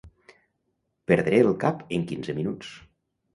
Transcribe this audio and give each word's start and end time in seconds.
Perdré 1.11 1.41
el 1.45 1.53
cap 1.65 1.85
en 1.99 2.09
quinze 2.13 2.37
minuts. 2.41 2.73